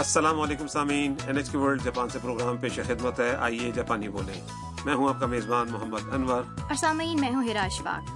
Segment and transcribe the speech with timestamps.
[0.00, 4.08] السلام علیکم سامعین N H K World Japan سے پروگرام پیش خدمت ہے۔ آئیے جاپانی
[4.08, 4.40] بولیں۔
[4.84, 8.10] میں ہوں آپ کا میزبان محمد انور۔ اور سامعین میں ہوں ہرا اشفاق۔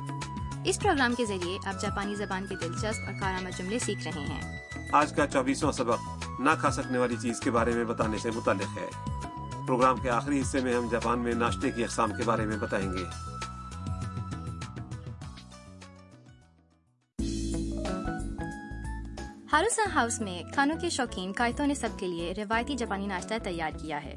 [0.64, 4.58] اس پروگرام کے ذریعے آپ جاپانی زبان کے دلچسپ اور کارآمد جملے سیکھ رہے ہیں۔
[4.92, 8.78] آج کا چوبیسواں سبق نہ کھا سکنے والی چیز کے بارے میں بتانے سے متعلق
[8.78, 8.86] ہے۔
[9.66, 12.92] پروگرام کے آخری حصے میں ہم جاپان میں ناشتے کی اقسام کے بارے میں بتائیں
[12.92, 13.33] گے۔
[19.63, 23.71] ہاروسا ہاؤس میں کھانوں کے شوقین کائتوں نے سب کے لیے روایتی جاپانی ناشتہ تیار
[23.79, 24.15] کیا ہے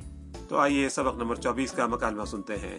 [0.48, 2.78] تو آئیے سبق نمبر چوبیس کا مکالمہ سنتے ہیں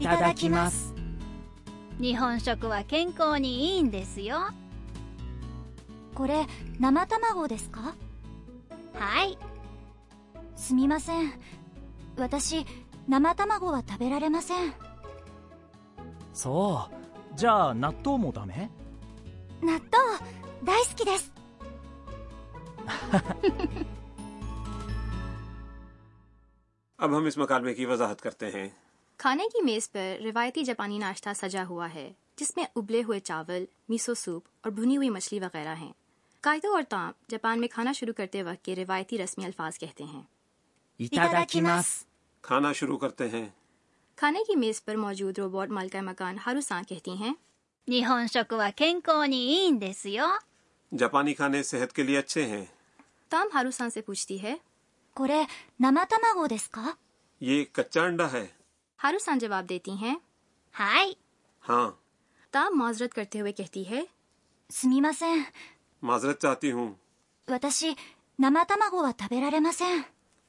[0.00, 0.94] いただきます
[2.00, 4.38] 日本食は健康にいいんですよ
[6.14, 6.46] これ
[6.78, 7.94] 生卵ですか
[8.94, 9.38] はい
[10.56, 11.32] すみません
[12.16, 12.64] 私
[13.08, 14.72] 生卵は食べられません
[16.34, 18.70] そうじゃあ納豆もダメ
[19.62, 19.80] 納豆
[20.64, 21.32] 大好きです
[26.98, 28.68] اب ہم اس مکالمے کی وضاحت کرتے ہیں
[29.20, 33.64] کھانے کی میز پر روایتی جاپانی ناشتہ سجا ہوا ہے جس میں ابلے ہوئے چاول
[33.88, 35.92] میسو سوپ اور بھنی ہوئی مچھلی وغیرہ ہیں
[36.40, 40.22] کائتو اور تام جاپان میں کھانا شروع کرتے وقت کے روایتی رسمی الفاظ کہتے ہیں
[41.00, 42.03] いただきます
[42.45, 43.49] کھانا شروع کرتے ہیں۔
[44.15, 47.33] کھانے کی میز پر موجود روبوٹ مالکہ مکان ہاروساں کہتی ہیں۔
[50.97, 52.65] جاپانی کھانے صحت کے لیے اچھے ہیں۔
[53.29, 54.55] تام ہاروساں سے پوچھتی ہے۔
[57.39, 58.47] یہ کچا انڈا ہے۔
[59.03, 60.15] ہاروساں جواب دیتی ہیں۔
[61.69, 61.91] ہاں۔
[62.51, 64.03] تام معذرت کرتے ہوئے کہتی ہے۔
[66.01, 66.93] معذرت چاہتی ہوں۔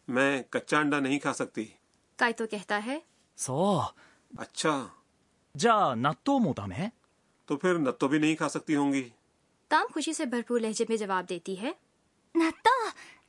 [0.09, 1.65] میں کچا انڈا نہیں کھا سکتی۔
[2.20, 2.98] کائتو کہتا ہے
[3.38, 3.82] そう
[4.32, 4.74] اچھا
[5.56, 6.90] じゃあ納豆もダメ
[7.47, 9.08] تو پھر نتو بھی نہیں کھا سکتی ہوں گی
[9.72, 11.72] تام خوشی سے بھرپور لہجے میں جواب دیتی ہے
[12.36, 12.75] 納豆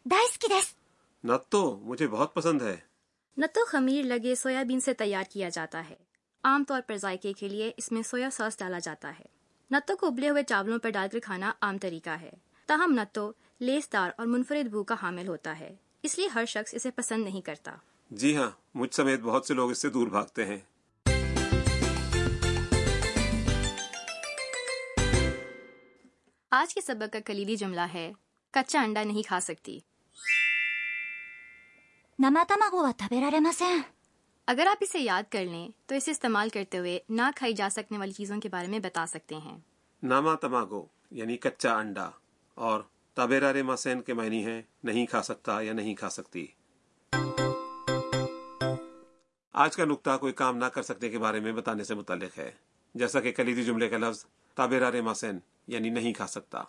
[0.06, 0.74] 大好きです
[1.24, 2.76] نتو مجھے بہت پسند ہے
[3.36, 5.94] نتو خمیر لگے سویابین سے تیار کیا جاتا ہے
[6.44, 9.24] عام طور پر ذائقے کے لیے اس میں سویا ساس ڈالا جاتا ہے
[9.70, 12.30] نتو کو ابلے ہوئے چاولوں پر ڈال کر کھانا عام طریقہ ہے
[12.68, 13.30] تاہم نتو
[13.60, 15.74] لیس دار اور منفرد بو کا حامل ہوتا ہے
[16.04, 17.76] اس لیے ہر شخص اسے پسند نہیں کرتا
[18.12, 20.57] جی ہاں مجھ سمیت بہت سے لوگ اس سے دور بھاگتے ہیں۔
[26.51, 28.12] آج کے سبق کا کلیدی جملہ ہے
[28.51, 29.79] کچا انڈا نہیں کھا سکتی۔
[34.47, 37.97] اگر آپ اسے یاد کر لیں تو اسے استعمال کرتے ہوئے نہ کھائی جا سکنے
[37.97, 39.57] والی چیزوں کے بارے میں بتا سکتے ہیں۔
[40.03, 42.09] ناما تماگو یعنی کچا انڈا
[42.56, 42.81] اور
[43.13, 46.47] تابیرا ریما سین کے معنی ہے نہیں کھا سکتا یا نہیں کھا سکتی۔
[49.59, 52.51] آج کا نقطہ کوئی کام نہ کر سکنے کے بارے میں بتانے سے متعلق ہے۔
[52.95, 54.25] جیسا کہ کلیدی جملے کا لفظ
[54.56, 56.63] تابیرا رے ماسین یعنی نہیں کھا سکتا۔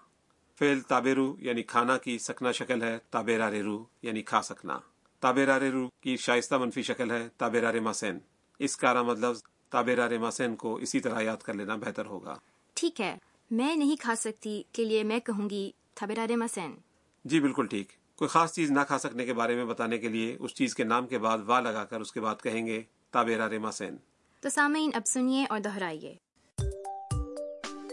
[0.59, 4.78] فعل تابیرو یعنی کھانا کی سکنا شکل ہے تابیرا رے رو یعنی کھا سکنا۔
[5.21, 8.19] تابیرا رے رو کی شائستہ منفی شکل ہے تابیرا رے ماسین۔
[8.59, 12.34] اس کارآمد لفظ تابیرا رے ماسین کو اسی طرح یاد کر لینا بہتر ہوگا۔
[12.75, 13.19] ٹھیک ہے
[13.50, 16.76] میں نہیں کھا سکتی کے لیے میں کہوں گی تھبرارے مسین
[17.25, 20.36] جی بالکل ٹھیک۔ کوئی خاص چیز نہ کھا سکنے کے بارے میں بتانے کے لیے
[20.40, 23.48] اس چیز کے نام کے بعد وا لگا کر اس کے بعد کہیں گے تابیرا
[23.48, 23.96] ریما سین۔
[24.40, 26.16] تو سامعین اب سنیے اور دہرائیے۔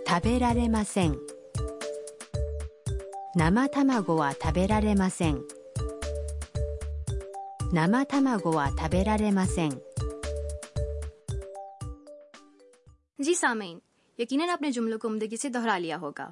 [0.07, 0.83] تابیرا ریما
[4.07, 5.41] گوا تھابیرا ریما سین۔
[7.73, 9.71] ناما تھاما گوا تھابیرا ریما سین۔
[13.19, 13.79] جی سامعین
[14.17, 16.29] یقیناً آپ نے جملوں کو عمدگی سے دہرا لیا ہوگا۔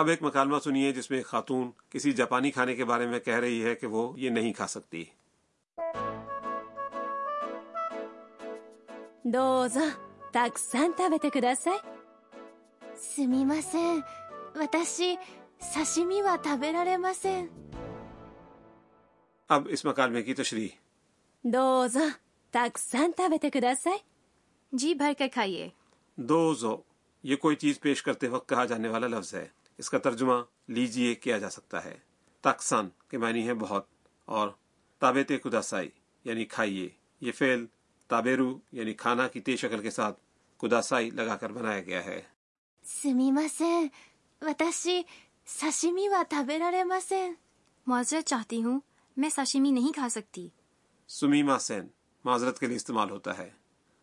[0.00, 3.38] اب ایک مکالمہ سنیے جس میں ایک خاتون کسی جاپانی کھانے کے بارے میں کہہ
[3.40, 5.04] رہی ہے کہ وہ یہ نہیں کھا سکتی
[9.26, 9.80] どうぞ
[10.32, 11.80] たくさん食べてください
[12.94, 14.04] すみません
[14.56, 15.18] 私
[15.74, 17.48] 刺身は食べられません
[19.50, 20.70] اب اس مکالمے کی تشریح
[21.44, 22.00] どうぞ
[22.54, 24.04] たくさん食べてください
[24.72, 25.68] جی بھر کر کھائیے
[26.18, 26.76] دو زو
[27.24, 29.46] یہ کوئی چیز پیش کرتے وقت کہا جانے والا لفظ ہے
[29.77, 30.33] اس کا ترجمہ
[30.67, 31.97] لیجیے کیا جا سکتا ہے۔
[32.41, 33.85] تاکسان کے معنی ہے بہت
[34.25, 34.49] اور
[34.99, 35.89] تابیت کداسائی
[36.23, 36.89] یعنی کھائیے۔
[37.21, 37.65] یہ فعل
[38.07, 40.19] تابیرو یعنی کھانا کی تیز شکل کے ساتھ
[40.57, 42.21] کداسائی لگا کر بنایا گیا ہے۔
[47.87, 48.79] معذرت چاہتی ہوں
[49.17, 50.49] میں ساشیمی نہیں کھا سکتی۔
[51.07, 51.87] سمیما سین
[52.25, 53.49] معذرت کے لیے استعمال ہوتا ہے۔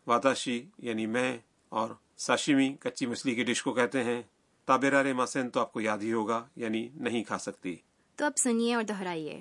[0.07, 1.39] واتاشی یعنی میں
[1.69, 4.23] اور ساشیمی کچی مچھلی کی ڈش کو کہتے ہیں۔
[4.69, 7.77] تابرار مسن تو آپ کو یاد ہی ہوگا یعنی نہیں کھا سکتی۔
[8.17, 9.41] تو اب سنیے اور دہرائیے۔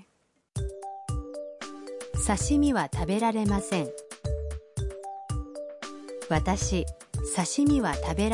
[2.16, 3.60] سشیمی وا تھابیرا رے وا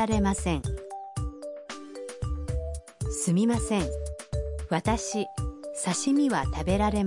[0.06, 0.20] رے
[5.92, 6.44] سمی وا
[6.92, 7.04] رے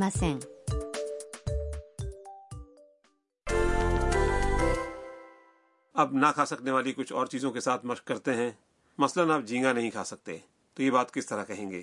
[5.94, 8.50] اب نہ کھا سکنے والی کچھ اور چیزوں کے ساتھ مشق کرتے ہیں۔
[8.98, 10.38] مثلا آپ جھینگا نہیں کھا سکتے
[10.74, 11.82] تو یہ بات کس طرح کہیں گے؟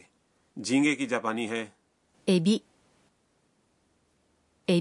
[0.64, 1.66] جھینگے کی جاپانی ہے۔
[4.66, 4.80] اے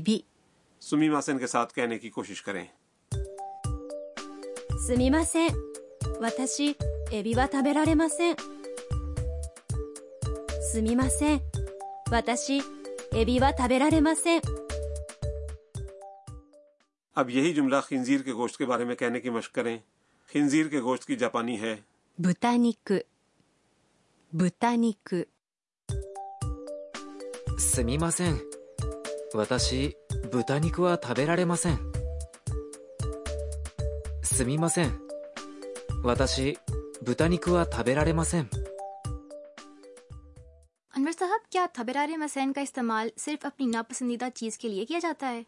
[0.80, 2.64] سمی ماسن کے ساتھ کہنے کی کوشش کریں۔
[4.86, 5.46] سمی ماسن
[6.06, 6.72] واتاشی
[7.94, 8.32] ماسن
[10.72, 11.36] سمی ماسن
[12.10, 12.60] واتاشی
[14.00, 14.38] ماسن
[17.14, 19.78] اب یہی جملہ خنزیر کے گوشت کے بارے میں کہنے کی مشق کریں۔
[20.32, 21.76] خنزیر کے گوشت کی جاپانی ہے۔
[22.24, 23.04] 豚肉。
[24.32, 25.28] 豚肉。
[27.58, 28.40] すみません。
[29.34, 29.96] 私
[30.30, 31.80] 豚肉は食べられません。
[34.22, 35.00] すみません。
[36.04, 36.56] 私
[37.02, 38.48] 豚肉は食べられません。
[40.94, 45.42] انور صاحب کیا تھبرار مسین کا استعمال صرف اپنی ناپسندیدہ چیز کے لیے کیا جاتا ہے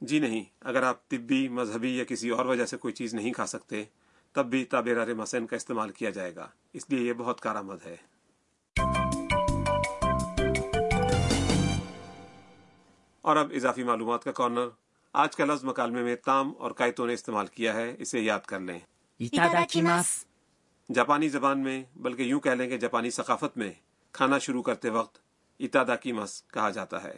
[0.00, 3.46] جی نہیں اگر آپ طبی مذہبی یا کسی اور وجہ سے کوئی چیز نہیں کھا
[3.46, 3.84] سکتے
[4.32, 7.96] تب بھی تابیر مسین کا استعمال کیا جائے گا۔ اس لیے یہ بہت کارآمد ہے۔
[13.20, 14.68] اور اب اضافی معلومات کا کارنر۔
[15.12, 18.60] آج کا لفظ مکالمے میں تام اور کائتوں نے استعمال کیا ہے اسے یاد کر
[18.60, 18.78] لیں۔
[20.94, 23.72] جاپانی زبان میں بلکہ یوں کہہ لیں کہ جاپانی ثقافت میں
[24.12, 25.18] کھانا شروع کرتے وقت
[25.60, 27.16] اتادا کی مس کہا جاتا ہے۔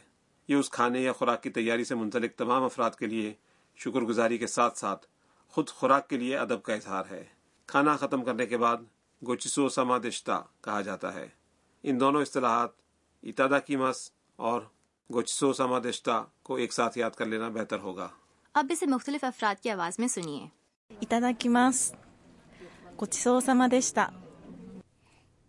[0.49, 3.35] یہ اس کھانے یا خوراک کی تیاری سے منسلک تمام افراد کے لیے
[3.77, 5.07] شکر گزاری کے ساتھ ساتھ
[5.53, 7.25] خود خوراک کے لیے ادب کا اظہار ہے۔
[7.67, 8.77] کھانا ختم کرنے کے بعد
[9.27, 11.29] گوچسو سما دشتہ کہا جاتا ہے۔
[11.83, 12.69] ان دونوں اصطلاحات
[13.23, 14.61] اتادا کیمس اور
[15.13, 18.09] گوچسو سما دشتہ کو ایک ساتھ یاد کر لینا بہتر ہوگا۔
[18.55, 20.47] اب اسے مختلف افراد کی آواز میں سنیے۔
[20.91, 21.93] اتادا کیمس
[23.01, 24.11] گوچسو سما دشتہ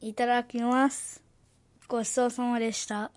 [0.01, 1.19] اتادا کیمس
[1.91, 3.07] گوچسو سما دشتہ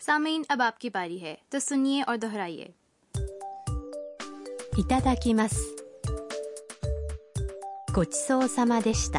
[0.00, 2.68] سامعین اب آپ کی باری ہے۔ تو سنیے اور دہرائیے۔
[4.78, 5.14] اتادا
[7.94, 9.18] ごちそうさまでした。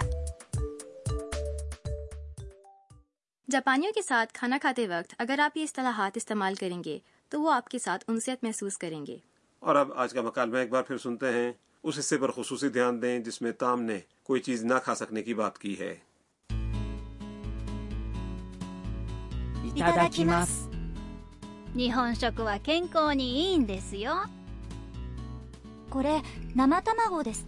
[3.49, 7.51] جاپانیوں کے ساتھ کھانا کھاتے وقت اگر آپ یہ اصطلاحات استعمال کریں گے تو وہ
[7.53, 9.17] آپ کے ساتھ انسیت محسوس کریں گے۔
[9.59, 11.51] اور اب آج کا مکالمہ ایک بار پھر سنتے ہیں۔
[11.83, 15.23] اس حصے پر خصوصی دھیان دیں جس میں تام نے کوئی چیز نہ کھا سکنے
[15.23, 15.95] کی بات کی ہے۔
[22.21, 23.65] شکوا کینکو نی ان
[25.89, 26.17] کورے
[26.55, 27.43] نما تماگو دیس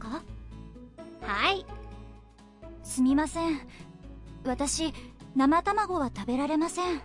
[1.26, 1.66] はい。
[2.84, 3.60] すみません。
[4.46, 4.94] 私
[5.36, 7.02] 生卵は食べられません。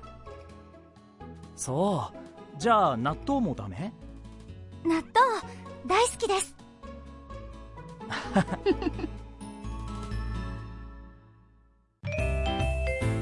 [1.57, 2.59] そう。
[2.59, 3.93] じゃあ納豆もダメ？
[4.85, 5.05] 納豆
[5.87, 6.55] 大好きです。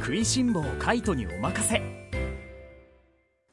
[0.01, 1.81] 食いしん坊カイトにお任せ。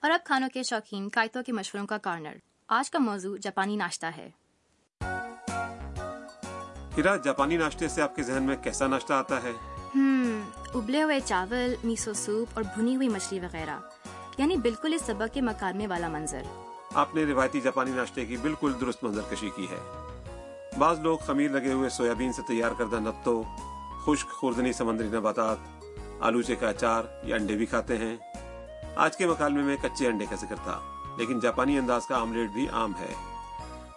[0.01, 2.37] عرب کھانوں کے شوقین کائتوں کے مشوروں کا کارنر۔
[2.67, 4.42] آج کا موضوع جاپانی ناشتہ ہے۔
[6.97, 9.51] ہیرا جاپانی ناشتے سے آپ کے ذہن میں کیسا ناشتہ آتا ہے؟
[10.75, 13.79] ابلے ہوئے چاول میسو سوپ اور بھنی ہوئی مچھلی وغیرہ
[14.37, 16.41] یعنی بالکل اس سبق کے مکالمے والا منظر۔
[16.93, 19.79] آپ نے روایتی جاپانی ناشتے کی بالکل درست منظر کشی کی ہے۔
[20.79, 23.43] بعض لوگ خمیر لگے ہوئے سویابین سے تیار کردہ نتو
[24.05, 25.57] خشک خوردنی سمندری نباتات
[26.19, 28.15] آلوچے کا اچار یا انڈے بھی کھاتے ہیں۔
[28.95, 30.79] آج کے مکالمے میں کچے انڈے کا ذکر تھا
[31.17, 33.13] لیکن جاپانی انداز کا آملیٹ بھی عام ہے۔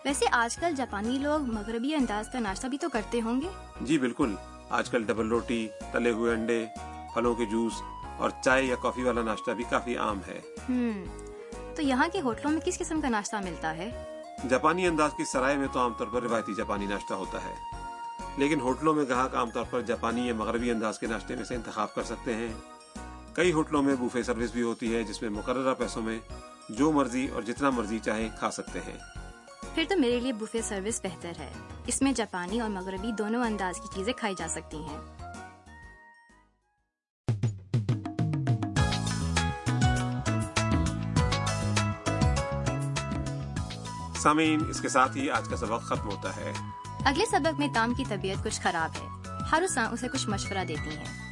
[0.07, 3.49] ویسے آج کل جاپانی لوگ مغربی انداز کا ناشتہ بھی تو کرتے ہوں گے۔
[3.81, 4.35] جی بالکل۔
[4.71, 6.67] آج کل ڈبل روٹی تلے ہوئے انڈے
[7.15, 7.73] پھلوں کے جوس
[8.19, 10.41] اور چائے یا کافی والا ناشتہ بھی کافی عام ہے۔
[11.75, 15.57] تو یہاں کے ہوٹلوں میں کس قسم کا ناشتہ ملتا ہے؟ جاپانی انداز کی سرائے
[15.57, 17.55] میں تو عام طور پر روایتی جاپانی ناشتہ ہوتا ہے۔
[18.37, 21.55] لیکن ہوٹلوں میں گاہک عام طور پر جاپانی یا مغربی انداز کے ناشتے میں سے
[21.55, 22.53] انتخاب کر سکتے ہیں۔
[23.33, 26.19] کئی ہوٹلوں میں بوفے سروس بھی ہوتی ہے جس میں مقررہ پیسوں میں
[26.69, 28.99] جو مرضی اور جتنا مرضی چاہے کھا سکتے ہیں۔
[29.77, 31.51] پھر تو میرے لیے بوفے سروس بہتر ہے۔
[31.87, 34.99] اس میں جاپانی اور مغربی دونوں انداز کی چیزیں کھائی جا سکتی ہیں۔
[44.17, 46.53] سامین اس کے ساتھ ہی آج کا سبق ختم ہوتا ہے۔
[47.05, 51.26] اگلے سبق میں تام کی طبیعت کچھ خراب ہے۔ ہر اسے کچھ مشورہ دیتی ہیں۔